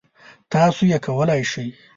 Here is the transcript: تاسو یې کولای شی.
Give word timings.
تاسو 0.51 0.81
یې 0.91 0.97
کولای 1.07 1.41
شی. 1.51 1.67